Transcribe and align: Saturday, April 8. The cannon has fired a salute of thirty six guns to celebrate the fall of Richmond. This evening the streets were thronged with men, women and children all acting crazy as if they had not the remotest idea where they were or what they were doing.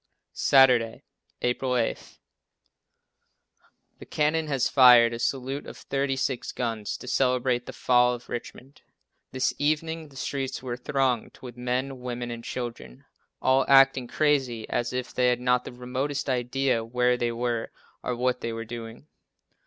Saturday, 0.33 1.03
April 1.43 1.77
8. 1.77 2.17
The 3.99 4.05
cannon 4.07 4.47
has 4.47 4.67
fired 4.67 5.13
a 5.13 5.19
salute 5.19 5.67
of 5.67 5.77
thirty 5.77 6.15
six 6.15 6.51
guns 6.51 6.97
to 6.97 7.07
celebrate 7.07 7.67
the 7.67 7.73
fall 7.73 8.15
of 8.15 8.27
Richmond. 8.27 8.81
This 9.31 9.53
evening 9.59 10.09
the 10.09 10.15
streets 10.15 10.63
were 10.63 10.75
thronged 10.75 11.37
with 11.43 11.55
men, 11.55 11.99
women 11.99 12.31
and 12.31 12.43
children 12.43 13.05
all 13.43 13.63
acting 13.67 14.07
crazy 14.07 14.67
as 14.71 14.91
if 14.91 15.13
they 15.13 15.27
had 15.27 15.39
not 15.39 15.65
the 15.65 15.71
remotest 15.71 16.31
idea 16.31 16.83
where 16.83 17.15
they 17.15 17.31
were 17.31 17.71
or 18.01 18.15
what 18.15 18.41
they 18.41 18.51
were 18.51 18.65
doing. 18.65 19.05